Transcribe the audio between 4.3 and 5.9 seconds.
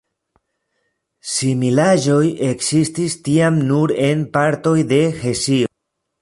partoj de Hesio.